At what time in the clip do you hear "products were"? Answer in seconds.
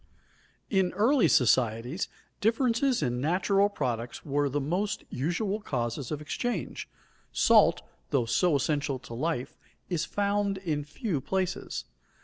3.69-4.49